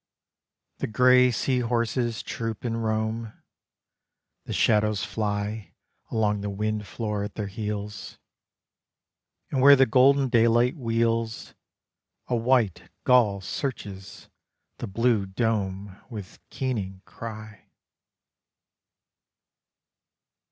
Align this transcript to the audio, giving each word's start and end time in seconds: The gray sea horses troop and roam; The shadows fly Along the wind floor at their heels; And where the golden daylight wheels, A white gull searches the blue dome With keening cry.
The 0.79 0.87
gray 0.87 1.29
sea 1.29 1.59
horses 1.59 2.23
troop 2.23 2.63
and 2.63 2.83
roam; 2.83 3.33
The 4.45 4.51
shadows 4.53 5.03
fly 5.03 5.75
Along 6.09 6.41
the 6.41 6.49
wind 6.49 6.87
floor 6.87 7.23
at 7.23 7.35
their 7.35 7.45
heels; 7.45 8.17
And 9.51 9.61
where 9.61 9.75
the 9.75 9.85
golden 9.85 10.27
daylight 10.29 10.75
wheels, 10.75 11.53
A 12.25 12.35
white 12.35 12.89
gull 13.03 13.41
searches 13.41 14.27
the 14.79 14.87
blue 14.87 15.27
dome 15.27 15.95
With 16.09 16.39
keening 16.49 17.03
cry. 17.05 17.67